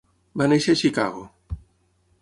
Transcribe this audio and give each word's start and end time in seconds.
Va 0.41 0.47
néixer 0.53 0.75
a 0.77 0.79
Chicago. 0.81 1.23